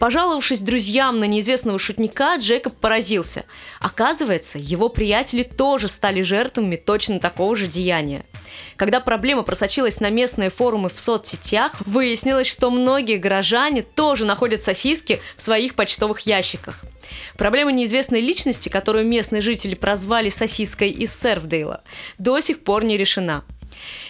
Пожаловавшись 0.00 0.60
друзьям 0.60 1.20
на 1.20 1.24
неизвестного 1.24 1.78
шутника, 1.78 2.36
Джейкоб 2.38 2.74
поразился. 2.74 3.44
Оказывается, 3.80 4.58
его 4.58 4.88
приятели 4.88 5.42
тоже 5.42 5.88
стали 5.88 6.22
жертвами 6.22 6.76
точно 6.76 7.20
такого 7.20 7.54
же 7.54 7.66
деяния. 7.66 8.24
Когда 8.76 9.00
проблема 9.00 9.42
просочилась 9.42 10.00
на 10.00 10.08
местные 10.08 10.48
форумы 10.48 10.88
в 10.88 10.98
соцсетях, 10.98 11.82
выяснилось, 11.84 12.46
что 12.46 12.70
многие 12.70 13.16
горожане 13.16 13.82
тоже 13.82 14.24
находят 14.24 14.62
сосиски 14.62 15.20
в 15.36 15.42
своих 15.42 15.74
почтовых 15.74 16.20
ящиках. 16.20 16.82
Проблема 17.36 17.70
неизвестной 17.70 18.22
личности, 18.22 18.70
которую 18.70 19.04
местные 19.04 19.42
жители 19.42 19.74
прозвали 19.74 20.30
сосиской 20.30 20.88
из 20.88 21.14
Серфдейла, 21.14 21.82
до 22.16 22.40
сих 22.40 22.60
пор 22.60 22.84
не 22.84 22.96
решена. 22.96 23.44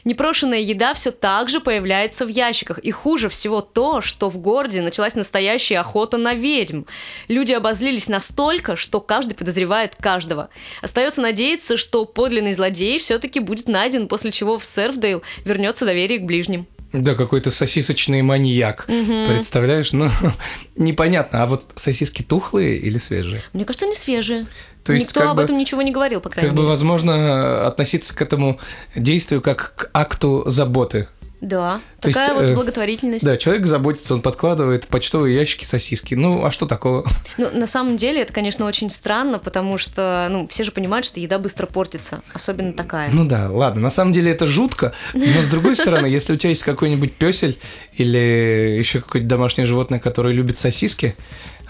Непрошенная 0.04 0.60
еда 0.60 0.94
все 0.94 1.10
так 1.10 1.48
же 1.48 1.60
появляется 1.60 2.24
в 2.24 2.28
ящиках. 2.28 2.78
И 2.78 2.90
хуже 2.90 3.28
всего 3.28 3.60
то, 3.60 4.00
что 4.00 4.28
в 4.28 4.38
городе 4.38 4.80
началась 4.80 5.14
настоящая 5.14 5.78
охота 5.78 6.16
на 6.16 6.34
ведьм. 6.34 6.82
Люди 7.28 7.52
обозлились 7.52 8.08
настолько, 8.08 8.76
что 8.76 9.00
каждый 9.00 9.34
подозревает 9.34 9.96
каждого. 9.96 10.50
Остается 10.82 11.20
надеяться, 11.20 11.76
что 11.76 12.04
подлинный 12.04 12.54
злодей 12.54 12.98
все-таки 12.98 13.40
будет 13.40 13.68
найден, 13.68 14.08
после 14.08 14.32
чего 14.32 14.58
в 14.58 14.64
Серфдейл 14.64 15.22
вернется 15.44 15.84
доверие 15.84 16.18
к 16.18 16.24
ближним. 16.24 16.66
Да, 16.92 17.14
какой-то 17.14 17.50
сосисочный 17.50 18.22
маньяк. 18.22 18.86
Представляешь? 18.86 19.92
Ну, 19.92 20.08
непонятно. 20.76 21.42
А 21.42 21.46
вот 21.46 21.64
сосиски 21.76 22.22
тухлые 22.22 22.76
или 22.78 22.98
свежие? 22.98 23.42
Мне 23.52 23.64
кажется, 23.64 23.86
они 23.86 23.94
свежие. 23.94 24.46
То 24.82 24.92
есть, 24.92 25.06
Никто 25.06 25.20
как 25.20 25.30
об 25.30 25.36
бы- 25.36 25.42
этом 25.44 25.56
ничего 25.58 25.82
не 25.82 25.92
говорил, 25.92 26.20
по 26.20 26.30
крайней 26.30 26.48
Как 26.48 26.56
бы, 26.56 26.62
мере. 26.62 26.70
возможно, 26.70 27.66
относиться 27.66 28.16
к 28.16 28.22
этому 28.22 28.58
действию 28.96 29.40
как 29.40 29.74
к 29.76 29.90
акту 29.92 30.42
заботы. 30.46 31.06
Да, 31.40 31.80
То 32.00 32.08
есть, 32.08 32.18
такая 32.18 32.34
вот 32.34 32.44
э, 32.50 32.54
благотворительность. 32.54 33.24
Да, 33.24 33.38
человек 33.38 33.66
заботится, 33.66 34.12
он 34.12 34.20
подкладывает 34.20 34.84
в 34.84 34.88
почтовые 34.88 35.34
ящики 35.34 35.64
сосиски. 35.64 36.14
Ну, 36.14 36.44
а 36.44 36.50
что 36.50 36.66
такого? 36.66 37.06
Ну, 37.38 37.48
на 37.52 37.66
самом 37.66 37.96
деле, 37.96 38.20
это, 38.20 38.32
конечно, 38.32 38.66
очень 38.66 38.90
странно, 38.90 39.38
потому 39.38 39.78
что, 39.78 40.28
ну, 40.30 40.46
все 40.48 40.64
же 40.64 40.70
понимают, 40.70 41.06
что 41.06 41.18
еда 41.18 41.38
быстро 41.38 41.66
портится, 41.66 42.22
особенно 42.34 42.74
такая. 42.74 43.10
Ну 43.10 43.24
да, 43.24 43.48
ладно, 43.50 43.80
на 43.80 43.90
самом 43.90 44.12
деле 44.12 44.32
это 44.32 44.46
жутко, 44.46 44.92
но 45.14 45.42
с 45.42 45.48
другой 45.48 45.76
стороны, 45.76 46.06
если 46.08 46.34
у 46.34 46.36
тебя 46.36 46.50
есть 46.50 46.62
какой-нибудь 46.62 47.14
песель 47.14 47.58
или 47.94 48.76
еще 48.78 49.00
какое-то 49.00 49.26
домашнее 49.26 49.66
животное, 49.66 49.98
которое 49.98 50.34
любит 50.34 50.58
сосиски, 50.58 51.14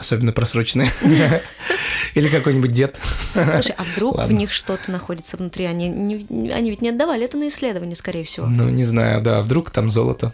особенно 0.01 0.33
просроченные, 0.33 0.91
или 2.15 2.29
какой-нибудь 2.29 2.73
дед. 2.73 2.99
Слушай, 3.33 3.75
а 3.77 3.85
вдруг 3.85 4.17
в 4.17 4.19
Ладно. 4.19 4.35
них 4.37 4.53
что-то 4.53 4.91
находится 4.91 5.37
внутри? 5.37 5.67
Они, 5.67 5.89
не- 5.89 6.51
они 6.51 6.71
ведь 6.71 6.83
не 6.83 6.89
отдавали 6.89 7.25
это 7.25 7.37
на 7.37 7.49
исследование, 7.49 7.95
скорее 7.95 8.25
всего. 8.25 8.47
Ну, 8.47 8.69
не 8.69 8.85
знаю, 8.85 9.23
да, 9.23 9.43
вдруг 9.43 9.71
там 9.71 9.91
золото. 9.91 10.33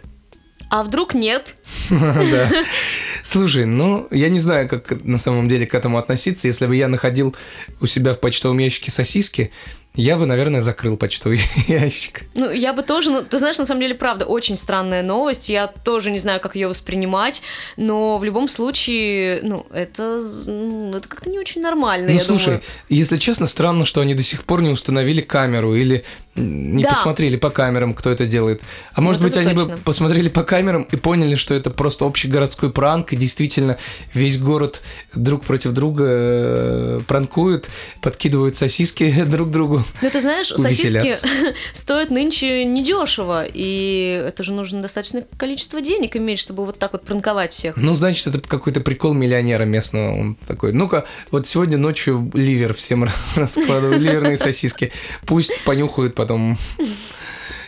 А 0.69 0.83
вдруг 0.83 1.13
нет? 1.13 1.55
Да. 1.89 2.49
Слушай, 3.23 3.65
ну, 3.65 4.07
я 4.11 4.29
не 4.29 4.39
знаю, 4.39 4.69
как 4.69 5.03
на 5.03 5.17
самом 5.17 5.47
деле 5.47 5.65
к 5.65 5.75
этому 5.75 5.97
относиться. 5.97 6.47
Если 6.47 6.65
бы 6.65 6.75
я 6.75 6.87
находил 6.87 7.35
у 7.81 7.85
себя 7.87 8.13
в 8.13 8.19
почтовом 8.19 8.57
ящике 8.57 8.89
сосиски, 8.91 9.51
я 9.97 10.15
бы, 10.15 10.25
наверное, 10.25 10.61
закрыл 10.61 10.95
почтовый 10.95 11.41
ящик. 11.67 12.21
Ну, 12.35 12.49
я 12.51 12.71
бы 12.71 12.83
тоже, 12.83 13.09
ну, 13.11 13.23
ты 13.23 13.39
знаешь, 13.39 13.57
на 13.57 13.65
самом 13.65 13.81
деле, 13.81 13.95
правда, 13.95 14.25
очень 14.25 14.55
странная 14.55 15.03
новость. 15.03 15.49
Я 15.49 15.67
тоже 15.67 16.11
не 16.11 16.19
знаю, 16.19 16.39
как 16.39 16.55
ее 16.55 16.67
воспринимать, 16.69 17.41
но 17.75 18.17
в 18.17 18.23
любом 18.23 18.47
случае, 18.47 19.41
ну, 19.43 19.65
это, 19.73 20.21
м, 20.47 20.91
это 20.95 21.07
как-то 21.09 21.29
не 21.29 21.39
очень 21.39 21.61
нормально, 21.61 22.11
Ну, 22.11 22.19
слушай, 22.19 22.45
думаю. 22.45 22.61
если 22.89 23.17
честно, 23.17 23.47
странно, 23.47 23.83
что 23.85 23.99
они 24.01 24.13
до 24.13 24.23
сих 24.23 24.43
пор 24.45 24.61
не 24.61 24.69
установили 24.69 25.21
камеру 25.21 25.75
или 25.75 26.05
не 26.37 26.83
Да. 26.83 26.89
посмотрели 26.89 27.35
по 27.35 27.49
камерам, 27.49 27.93
кто 27.93 28.09
это 28.09 28.25
делает. 28.25 28.61
А 28.93 29.01
может 29.01 29.21
Вот 29.21 29.27
быть, 29.29 29.37
это 29.37 29.49
они 29.49 29.59
точно. 29.59 29.75
бы 29.77 29.81
посмотрели 29.81 30.29
по 30.29 30.43
камерам 30.43 30.83
и 30.83 30.95
поняли, 30.95 31.35
что 31.35 31.53
это 31.53 31.69
просто 31.69 32.05
общегородской 32.05 32.71
пранк, 32.71 33.13
и 33.13 33.15
действительно 33.15 33.77
весь 34.13 34.39
город 34.39 34.81
друг 35.13 35.43
против 35.43 35.71
друга 35.73 36.03
э, 36.07 37.01
пранкуют, 37.07 37.69
подкидывают 38.01 38.55
сосиски 38.55 39.23
друг 39.27 39.49
другу. 39.51 39.83
Ну, 40.01 40.09
ты 40.09 40.21
знаешь, 40.21 40.47
сосиски 40.47 41.15
стоят 41.73 42.11
нынче 42.11 42.65
недешево, 42.65 43.45
и 43.51 44.23
это 44.27 44.43
же 44.43 44.53
нужно 44.53 44.81
достаточное 44.81 45.25
количество 45.37 45.81
денег 45.81 46.15
иметь, 46.15 46.39
чтобы 46.39 46.65
вот 46.65 46.77
так 46.79 46.93
вот 46.93 47.03
пранковать 47.03 47.53
всех. 47.53 47.75
Ну, 47.77 47.93
значит, 47.93 48.27
это 48.27 48.39
какой-то 48.39 48.79
прикол 48.81 49.13
миллионера 49.13 49.63
местного. 49.63 50.13
Он 50.13 50.35
такой, 50.47 50.73
ну-ка, 50.73 51.05
вот 51.31 51.47
сегодня 51.47 51.77
ночью 51.77 52.29
ливер 52.33 52.73
всем 52.73 53.09
раскладываю, 53.35 53.99
ливерные 53.99 54.37
сосиски. 54.37 54.91
Пусть 55.25 55.63
понюхают 55.63 56.13
потом. 56.15 56.26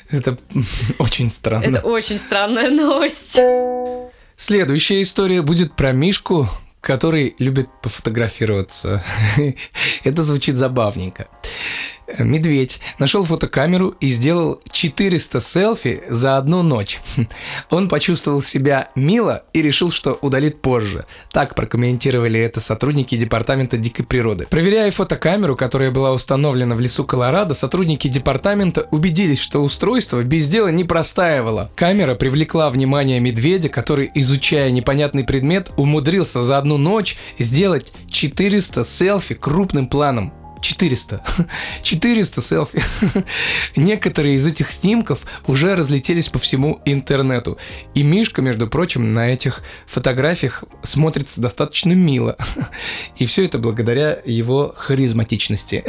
Это 0.09 0.37
очень 0.97 1.29
странно. 1.29 1.63
Это 1.65 1.81
очень 1.81 2.17
странная 2.17 2.69
новость. 2.71 3.39
Следующая 4.35 5.01
история 5.01 5.41
будет 5.41 5.75
про 5.75 5.91
Мишку, 5.91 6.49
который 6.81 7.35
любит 7.39 7.69
пофотографироваться. 7.81 9.03
Это 10.03 10.23
звучит 10.23 10.55
забавненько. 10.55 11.27
Медведь 12.17 12.81
нашел 12.97 13.23
фотокамеру 13.23 13.89
и 13.99 14.09
сделал 14.09 14.59
400 14.71 15.41
селфи 15.41 16.03
за 16.09 16.37
одну 16.37 16.63
ночь. 16.63 16.99
Он 17.69 17.87
почувствовал 17.87 18.41
себя 18.41 18.89
мило 18.95 19.43
и 19.53 19.61
решил, 19.61 19.91
что 19.91 20.13
удалит 20.21 20.61
позже. 20.61 21.05
Так 21.31 21.55
прокомментировали 21.55 22.39
это 22.39 22.59
сотрудники 22.59 23.15
Департамента 23.15 23.77
дикой 23.77 24.05
природы. 24.05 24.47
Проверяя 24.49 24.91
фотокамеру, 24.91 25.55
которая 25.55 25.91
была 25.91 26.11
установлена 26.11 26.75
в 26.75 26.79
лесу 26.79 27.05
Колорадо, 27.05 27.53
сотрудники 27.53 28.07
департамента 28.07 28.87
убедились, 28.91 29.39
что 29.39 29.61
устройство 29.61 30.23
без 30.23 30.47
дела 30.47 30.69
не 30.69 30.83
простаивало. 30.83 31.71
Камера 31.75 32.15
привлекла 32.15 32.69
внимание 32.69 33.19
медведя, 33.19 33.69
который, 33.69 34.09
изучая 34.15 34.69
непонятный 34.71 35.23
предмет, 35.23 35.71
умудрился 35.77 36.41
за 36.41 36.57
одну 36.57 36.77
ночь 36.77 37.17
сделать 37.37 37.91
400 38.09 38.85
селфи 38.85 39.35
крупным 39.35 39.87
планом. 39.87 40.33
400. 40.61 41.21
400 41.81 42.41
селфи. 42.41 42.81
Некоторые 43.75 44.35
из 44.35 44.45
этих 44.45 44.71
снимков 44.71 45.25
уже 45.47 45.75
разлетелись 45.75 46.29
по 46.29 46.39
всему 46.39 46.81
интернету. 46.85 47.57
И 47.95 48.03
Мишка, 48.03 48.41
между 48.41 48.67
прочим, 48.67 49.13
на 49.13 49.31
этих 49.31 49.63
фотографиях 49.85 50.63
смотрится 50.83 51.41
достаточно 51.41 51.93
мило. 51.93 52.37
И 53.17 53.25
все 53.25 53.45
это 53.45 53.57
благодаря 53.57 54.19
его 54.25 54.73
харизматичности. 54.75 55.83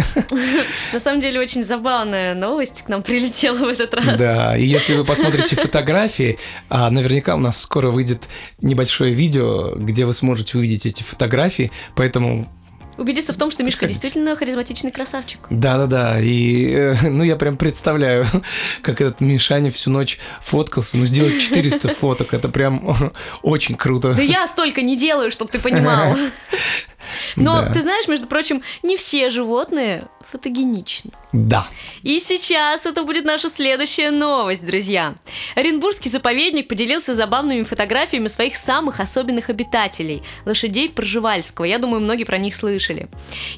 На 0.92 1.00
самом 1.00 1.20
деле 1.20 1.40
очень 1.40 1.62
забавная 1.62 2.34
новость 2.34 2.82
к 2.82 2.88
нам 2.88 3.02
прилетела 3.02 3.58
в 3.58 3.68
этот 3.68 3.94
раз. 3.94 4.18
Да, 4.18 4.56
и 4.56 4.64
если 4.64 4.94
вы 4.94 5.04
посмотрите 5.04 5.56
фотографии, 5.56 6.38
а 6.68 6.90
наверняка 6.90 7.36
у 7.36 7.38
нас 7.38 7.60
скоро 7.60 7.90
выйдет 7.90 8.28
небольшое 8.60 9.12
видео, 9.12 9.74
где 9.76 10.04
вы 10.04 10.14
сможете 10.14 10.58
увидеть 10.58 10.86
эти 10.86 11.02
фотографии, 11.02 11.70
поэтому 11.94 12.48
Убедиться 13.00 13.32
в 13.32 13.38
том, 13.38 13.50
что 13.50 13.62
Мишка 13.62 13.86
действительно 13.86 14.36
харизматичный 14.36 14.90
красавчик. 14.90 15.40
Да-да-да, 15.48 16.20
и 16.20 16.70
э, 16.70 16.96
ну 17.08 17.24
я 17.24 17.36
прям 17.36 17.56
представляю, 17.56 18.26
как 18.82 19.00
этот 19.00 19.22
Мишаня 19.22 19.70
всю 19.70 19.90
ночь 19.90 20.18
фоткался, 20.42 20.98
ну 20.98 21.06
сделать 21.06 21.40
400 21.40 21.88
фоток, 21.94 22.34
это 22.34 22.50
прям 22.50 22.94
очень 23.40 23.74
круто. 23.74 24.12
Да 24.12 24.20
я 24.20 24.46
столько 24.46 24.82
не 24.82 24.96
делаю, 24.98 25.30
чтобы 25.30 25.50
ты 25.50 25.58
понимал. 25.58 26.14
Но 27.36 27.62
Да. 27.62 27.72
ты 27.72 27.82
знаешь, 27.82 28.08
между 28.08 28.26
прочим, 28.26 28.62
не 28.82 28.96
все 28.96 29.30
животные 29.30 30.08
фотогеничны. 30.30 31.10
Да. 31.32 31.66
И 32.02 32.20
сейчас 32.20 32.86
это 32.86 33.02
будет 33.02 33.24
наша 33.24 33.48
следующая 33.48 34.10
новость, 34.10 34.66
друзья. 34.66 35.14
Оренбургский 35.56 36.10
заповедник 36.10 36.68
поделился 36.68 37.14
забавными 37.14 37.64
фотографиями 37.64 38.28
своих 38.28 38.56
самых 38.56 39.00
особенных 39.00 39.48
обитателей– 39.48 40.22
лошадей 40.46 40.88
Пржевальского. 40.90 41.64
Я 41.64 41.78
думаю, 41.78 42.00
многие 42.00 42.24
про 42.24 42.38
них 42.38 42.54
слышали. 42.54 43.08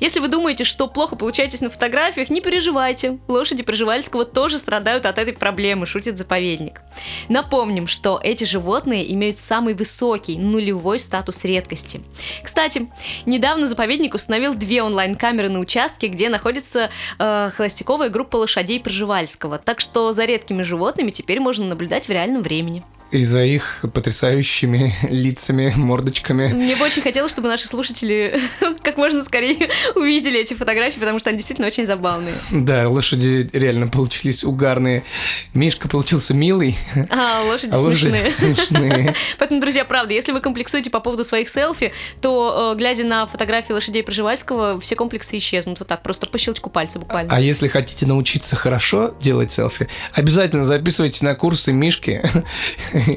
Если 0.00 0.20
вы 0.20 0.28
думаете, 0.28 0.64
что 0.64 0.86
плохо 0.88 1.16
получаетесь 1.16 1.60
на 1.60 1.70
фотографиях, 1.70 2.30
не 2.30 2.40
переживайте. 2.40 3.18
Лошади 3.28 3.62
Пржевальского 3.62 4.24
тоже 4.24 4.58
страдают 4.58 5.04
от 5.06 5.18
этой 5.18 5.32
проблемы, 5.32 5.86
шутит 5.86 6.16
заповедник. 6.18 6.80
Напомним, 7.28 7.86
что 7.86 8.20
эти 8.22 8.44
животные 8.44 9.12
имеют 9.14 9.38
самый 9.38 9.74
высокий 9.74 10.38
нулевой 10.38 10.98
статус 10.98 11.44
редкости. 11.44 12.02
Кстати, 12.42 12.90
недавно 13.32 13.66
заповедник 13.66 14.14
установил 14.14 14.54
две 14.54 14.82
онлайн-камеры 14.82 15.48
на 15.48 15.58
участке, 15.58 16.06
где 16.06 16.28
находится 16.28 16.90
э, 17.18 17.50
холостяковая 17.52 18.10
группа 18.10 18.36
лошадей 18.36 18.78
Пржевальского. 18.78 19.58
Так 19.58 19.80
что 19.80 20.12
за 20.12 20.24
редкими 20.24 20.62
животными 20.62 21.10
теперь 21.10 21.40
можно 21.40 21.66
наблюдать 21.66 22.06
в 22.06 22.12
реальном 22.12 22.42
времени. 22.42 22.84
И 23.12 23.24
за 23.24 23.44
их 23.44 23.84
потрясающими 23.92 24.94
лицами, 25.10 25.72
мордочками. 25.76 26.48
Мне 26.48 26.76
бы 26.76 26.84
очень 26.84 27.02
хотелось, 27.02 27.32
чтобы 27.32 27.48
наши 27.48 27.68
слушатели 27.68 28.40
как 28.82 28.96
можно 28.96 29.22
скорее 29.22 29.68
увидели 29.94 30.40
эти 30.40 30.54
фотографии, 30.54 30.98
потому 30.98 31.18
что 31.18 31.28
они 31.30 31.38
действительно 31.38 31.68
очень 31.68 31.86
забавные. 31.86 32.34
Да, 32.50 32.88
лошади 32.88 33.48
реально 33.52 33.88
получились 33.88 34.44
угарные. 34.44 35.04
Мишка 35.52 35.88
получился 35.88 36.34
милый, 36.34 36.76
А 37.10 37.42
лошади 37.42 37.70
а 37.72 37.78
лошади 37.78 38.30
смешные. 38.30 39.14
Поэтому, 39.38 39.60
друзья, 39.60 39.84
правда, 39.84 40.14
если 40.14 40.32
вы 40.32 40.40
комплексуете 40.40 40.90
по 40.90 41.00
поводу 41.00 41.24
своих 41.24 41.48
селфи, 41.48 41.92
то, 42.20 42.72
э, 42.72 42.78
глядя 42.78 43.04
на 43.04 43.26
фотографии 43.26 43.72
лошадей 43.72 44.02
Пржевальского, 44.02 44.80
все 44.80 44.96
комплексы 44.96 45.38
исчезнут. 45.38 45.78
Вот 45.78 45.88
так, 45.88 46.02
просто 46.02 46.26
по 46.26 46.38
щелчку 46.38 46.70
пальца 46.70 46.98
буквально. 46.98 47.34
А 47.34 47.40
если 47.40 47.68
хотите 47.68 48.06
научиться 48.06 48.56
хорошо 48.56 49.14
делать 49.20 49.50
селфи, 49.50 49.88
обязательно 50.14 50.64
записывайтесь 50.64 51.22
на 51.22 51.34
курсы 51.34 51.72
Мишки. 51.72 52.22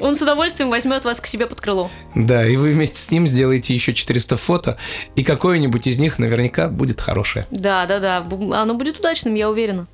Он 0.01 0.15
с 0.15 0.21
удовольствием 0.21 0.69
возьмет 0.69 1.05
вас 1.05 1.19
к 1.19 1.25
себе 1.25 1.47
под 1.47 1.61
крыло. 1.61 1.89
Да, 2.13 2.45
и 2.45 2.55
вы 2.55 2.71
вместе 2.71 2.97
с 2.97 3.11
ним 3.11 3.27
сделаете 3.27 3.73
еще 3.73 3.93
400 3.93 4.37
фото, 4.37 4.77
и 5.15 5.23
какое-нибудь 5.23 5.87
из 5.87 5.99
них 5.99 6.19
наверняка 6.19 6.69
будет 6.69 7.01
хорошее. 7.01 7.45
Да, 7.51 7.85
да, 7.85 7.99
да. 7.99 8.17
Оно 8.17 8.73
будет 8.73 8.99
удачным, 8.99 9.35
я 9.35 9.49
уверена. 9.49 9.87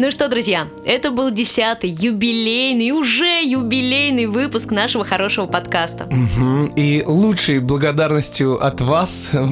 Ну 0.00 0.12
что, 0.12 0.28
друзья, 0.28 0.68
это 0.84 1.10
был 1.10 1.32
десятый 1.32 1.90
юбилейный, 1.90 2.92
уже 2.92 3.42
юбилейный 3.42 4.26
выпуск 4.26 4.70
нашего 4.70 5.04
хорошего 5.04 5.46
подкаста. 5.46 6.06
Мгм. 6.08 6.66
И 6.76 7.02
лучшей 7.04 7.58
благодарностью 7.58 8.64
от 8.64 8.80
вас 8.80 9.30
э, 9.32 9.44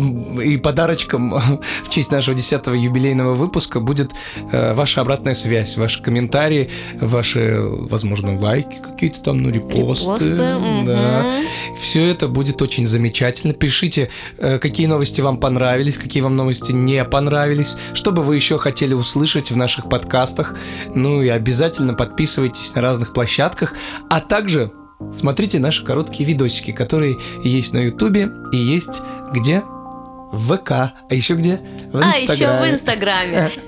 и 0.45 0.57
подарочком 0.57 1.35
в 1.85 1.91
честь 1.91 2.13
нашего 2.13 2.37
10-го 2.37 2.75
юбилейного 2.75 3.35
выпуска 3.35 3.81
будет 3.81 4.13
э, 4.53 4.73
ваша 4.75 5.01
обратная 5.01 5.35
связь, 5.35 5.77
ваши 5.77 6.01
комментарии, 6.01 6.71
ваши, 7.01 7.57
возможно, 7.59 8.39
лайки 8.39 8.77
какие-то 8.81 9.21
там, 9.23 9.43
ну, 9.43 9.51
репосты. 9.51 10.27
Репосты, 10.27 10.43
мгм. 10.43 10.87
да. 10.87 11.41
Все 11.77 12.07
это 12.07 12.29
будет 12.29 12.63
очень 12.63 12.87
замечательно. 12.87 13.53
Пишите, 13.53 14.11
э, 14.39 14.59
какие 14.59 14.87
новости 14.87 15.21
вам 15.21 15.39
понравились, 15.39 15.99
какие 15.99 16.23
вам 16.23 16.37
новости 16.37 16.71
не 16.71 17.05
понравились, 17.05 17.77
что 17.95 18.13
бы 18.13 18.23
вы 18.23 18.37
еще 18.37 18.59
хотели 18.59 18.95
услышать 18.95 19.51
в 19.51 19.57
наших 19.57 19.89
подкастах. 19.89 20.36
Ну 20.95 21.23
и 21.23 21.29
обязательно 21.29 21.95
подписывайтесь 21.95 22.75
на 22.75 22.83
разных 22.83 23.13
площадках, 23.13 23.75
а 24.11 24.21
также 24.21 24.73
смотрите 25.13 25.59
наши 25.59 25.85
короткие 25.85 26.29
видосики, 26.29 26.73
которые 26.73 27.17
есть 27.45 27.73
на 27.73 27.79
Ютубе 27.79 28.31
и 28.53 28.57
есть 28.57 29.03
где? 29.33 29.63
В 30.33 30.57
ВК. 30.57 30.71
А 30.71 30.93
еще 31.11 31.35
где? 31.35 31.61
В 31.93 32.01
А 32.03 32.17
еще 32.17 32.47
в 32.61 32.71
Инстаграме. 32.71 33.51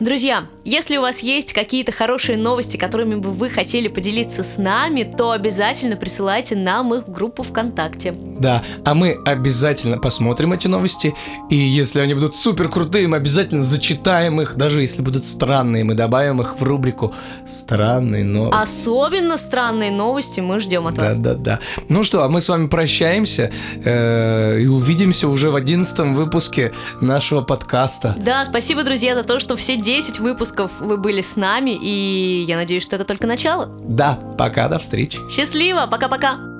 Друзья, 0.00 0.46
если 0.64 0.96
у 0.96 1.00
вас 1.00 1.20
есть 1.20 1.52
какие-то 1.52 1.92
хорошие 1.92 2.38
новости, 2.38 2.76
которыми 2.76 3.16
бы 3.16 3.30
вы 3.30 3.50
хотели 3.50 3.88
поделиться 3.88 4.42
с 4.42 4.58
нами, 4.58 5.02
то 5.04 5.32
обязательно 5.32 5.96
присылайте 5.96 6.56
нам 6.56 6.94
их 6.94 7.08
в 7.08 7.12
группу 7.12 7.42
ВКонтакте. 7.42 8.14
Да, 8.38 8.62
а 8.84 8.94
мы 8.94 9.16
обязательно 9.24 9.98
посмотрим 9.98 10.52
эти 10.52 10.66
новости, 10.68 11.14
и 11.50 11.56
если 11.56 12.00
они 12.00 12.14
будут 12.14 12.34
супер 12.36 12.68
крутые, 12.68 13.08
мы 13.08 13.16
обязательно 13.16 13.62
зачитаем 13.62 14.40
их, 14.40 14.56
даже 14.56 14.80
если 14.80 15.02
будут 15.02 15.24
странные, 15.24 15.84
мы 15.84 15.94
добавим 15.94 16.40
их 16.40 16.58
в 16.58 16.62
рубрику 16.62 17.14
«Странные 17.46 18.24
новости». 18.24 18.62
Особенно 18.62 19.36
странные 19.36 19.90
новости 19.90 20.40
мы 20.40 20.60
ждем 20.60 20.86
от 20.86 20.94
Да, 20.94 21.02
вас. 21.02 21.18
да, 21.18 21.34
да. 21.34 21.60
Ну 21.88 22.04
что, 22.04 22.24
а 22.24 22.28
мы 22.28 22.40
с 22.40 22.48
вами 22.48 22.66
прощаемся 22.66 23.52
э, 23.84 24.60
и 24.60 24.66
увидимся 24.66 25.28
уже 25.28 25.50
в 25.50 25.56
одиннадцатом 25.56 26.14
выпуске 26.14 26.72
нашего 27.00 27.42
подкаста. 27.42 28.16
Да, 28.18 28.44
спасибо, 28.44 28.82
друзья, 28.82 29.14
за 29.14 29.24
то, 29.24 29.38
что 29.40 29.56
все 29.56 29.76
10 29.82 30.20
выпусков 30.20 30.70
вы 30.80 30.96
были 30.96 31.20
с 31.20 31.36
нами, 31.36 31.72
и 31.72 32.44
я 32.46 32.56
надеюсь, 32.56 32.84
что 32.84 32.96
это 32.96 33.04
только 33.04 33.26
начало. 33.26 33.66
Да, 33.80 34.18
пока, 34.38 34.68
до 34.68 34.78
встречи. 34.78 35.18
Счастливо, 35.28 35.86
пока-пока! 35.90 36.51